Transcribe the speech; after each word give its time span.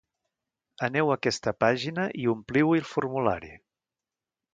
Aneu 0.85 1.11
a 1.11 1.17
aquesta 1.19 1.53
pàgina 1.63 2.05
i 2.23 2.25
ompliu-hi 2.33 2.81
el 2.85 2.89
formulari. 2.93 3.53